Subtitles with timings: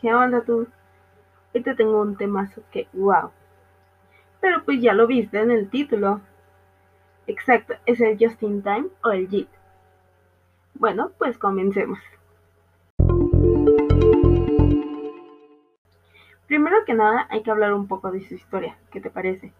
[0.00, 0.68] ¿qué onda tú?
[1.52, 3.32] Hoy te tengo un temazo que, wow.
[4.40, 6.20] Pero pues ya lo viste en el título.
[7.26, 9.48] Exacto, es el Just in Time o el JIT.
[10.74, 11.98] Bueno, pues comencemos.
[16.46, 19.52] Primero que nada hay que hablar un poco de su historia, ¿qué te parece?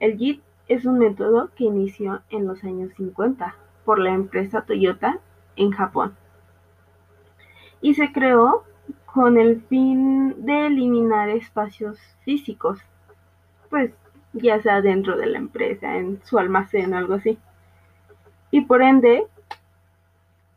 [0.00, 5.18] El JIT es un método que inició en los años 50 por la empresa Toyota
[5.56, 6.16] en Japón
[7.80, 8.64] y se creó
[9.06, 12.78] con el fin de eliminar espacios físicos,
[13.70, 13.92] pues
[14.32, 17.38] ya sea dentro de la empresa, en su almacén o algo así.
[18.50, 19.26] Y por ende,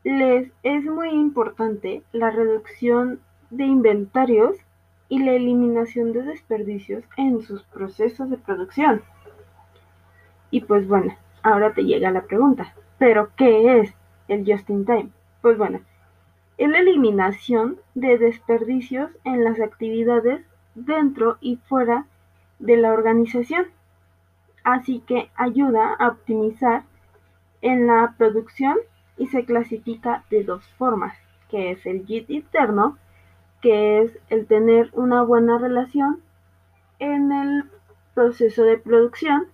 [0.03, 4.55] les es muy importante la reducción de inventarios
[5.09, 9.01] y la eliminación de desperdicios en sus procesos de producción.
[10.49, 13.93] Y pues bueno, ahora te llega la pregunta, ¿pero qué es
[14.27, 15.09] el just in time?
[15.41, 15.81] Pues bueno,
[16.61, 20.45] es la eliminación de desperdicios en las actividades
[20.75, 22.05] dentro y fuera
[22.59, 23.65] de la organización.
[24.63, 26.83] Así que ayuda a optimizar
[27.63, 28.77] en la producción
[29.17, 31.17] y se clasifica de dos formas,
[31.49, 32.99] que es el JIT interno,
[33.63, 36.21] que es el tener una buena relación
[36.99, 37.71] en el
[38.13, 39.47] proceso de producción,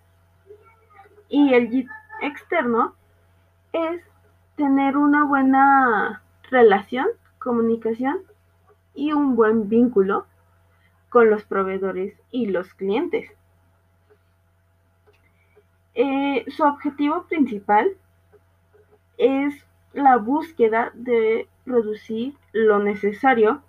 [1.30, 1.88] y el JIT
[2.22, 2.96] externo
[3.72, 4.02] es
[4.58, 7.08] tener una buena relación,
[7.40, 8.20] comunicación
[8.95, 10.26] y un buen vínculo
[11.09, 13.31] con los proveedores y los clientes.
[15.95, 17.89] Eh, su objetivo principal
[19.17, 19.56] es
[19.94, 23.64] la búsqueda de producir lo necesario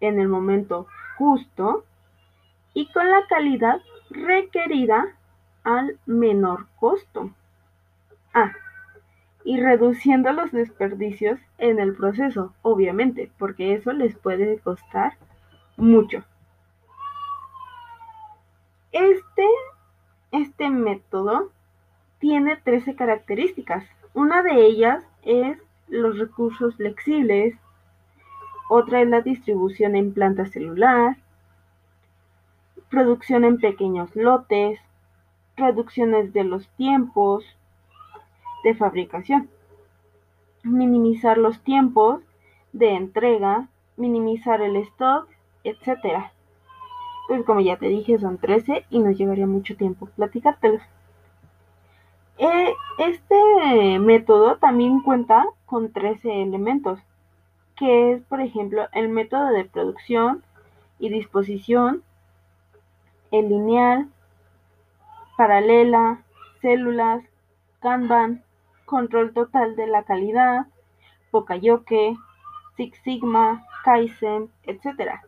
[0.00, 1.84] en el momento justo
[2.74, 3.80] y con la calidad
[4.10, 5.16] requerida
[5.62, 7.30] al menor costo.
[9.44, 15.16] Y reduciendo los desperdicios en el proceso, obviamente, porque eso les puede costar
[15.76, 16.24] mucho.
[18.90, 19.46] Este,
[20.32, 21.50] este método
[22.18, 23.84] tiene 13 características.
[24.14, 25.58] Una de ellas es
[25.88, 27.54] los recursos flexibles,
[28.68, 31.16] otra es la distribución en planta celular,
[32.88, 34.78] producción en pequeños lotes,
[35.56, 37.44] reducciones de los tiempos,
[38.64, 39.48] de fabricación.
[40.64, 42.22] Minimizar los tiempos
[42.72, 45.28] de entrega, minimizar el stock,
[45.62, 46.32] etcétera.
[47.28, 50.82] Pues como ya te dije, son 13 y nos llevaría mucho tiempo platicártelos.
[52.38, 56.98] Eh, este método también cuenta con 13 elementos,
[57.76, 60.42] que es, por ejemplo, el método de producción
[60.98, 62.02] y disposición,
[63.30, 64.08] el lineal,
[65.36, 66.22] paralela,
[66.60, 67.22] células,
[67.80, 68.42] Kanban,
[68.84, 70.66] control total de la calidad,
[71.30, 72.16] Pokayoke,
[72.76, 75.20] Six Sigma, Kaizen, etc.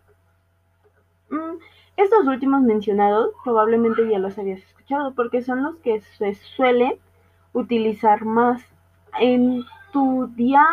[1.30, 1.58] Mm,
[1.96, 6.98] estos últimos mencionados probablemente ya los habías escuchado porque son los que se suelen
[7.52, 8.62] utilizar más
[9.18, 10.64] en tu día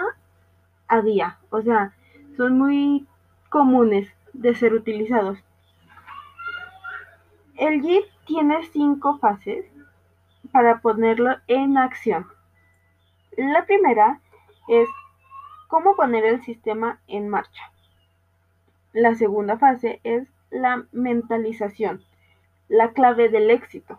[0.88, 1.94] a día, o sea,
[2.36, 3.08] son muy
[3.50, 5.40] comunes de ser utilizados.
[7.56, 9.66] El JIT tiene cinco fases
[10.52, 12.28] para ponerlo en acción.
[13.38, 14.20] La primera
[14.68, 14.88] es
[15.68, 17.72] cómo poner el sistema en marcha.
[18.92, 22.04] La segunda fase es la mentalización,
[22.68, 23.98] la clave del éxito.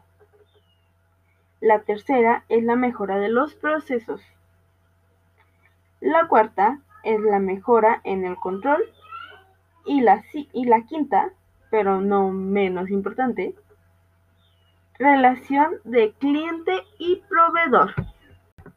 [1.61, 4.23] La tercera es la mejora de los procesos.
[6.01, 8.85] La cuarta es la mejora en el control.
[9.85, 10.23] Y la,
[10.89, 11.33] quinta,
[11.71, 13.55] pero no menos importante,
[14.97, 18.14] relación de cliente y proveedor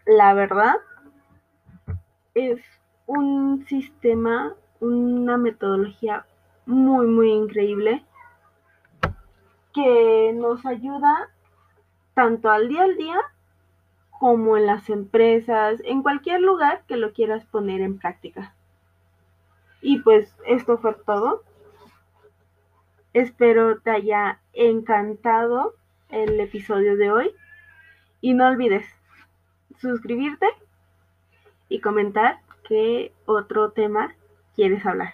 [0.08, 0.76] la verdad,
[2.34, 2.62] es
[3.06, 6.26] un sistema, una metodología
[6.66, 8.06] muy, muy increíble
[9.74, 11.30] que nos ayuda
[12.14, 13.18] tanto al día al día
[14.20, 18.56] como en las empresas, en cualquier lugar que lo quieras poner en práctica.
[19.82, 21.44] Y pues esto fue todo.
[23.14, 25.76] Espero te haya encantado
[26.10, 27.32] el episodio de hoy.
[28.20, 28.97] Y no olvides,
[29.80, 30.48] suscribirte
[31.70, 34.16] y comentar qué otro tema
[34.56, 35.14] quieres hablar.